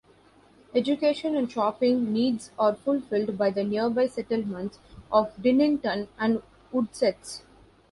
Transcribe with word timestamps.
Education 0.73 1.35
and 1.35 1.51
shopping 1.51 2.11
needs 2.11 2.49
are 2.57 2.73
fulfilled 2.73 3.37
by 3.37 3.51
the 3.51 3.63
nearby 3.63 4.07
settlements 4.07 4.79
of 5.11 5.35
Dinnington 5.37 6.07
and 6.17 6.41
Woodsetts. 6.73 7.43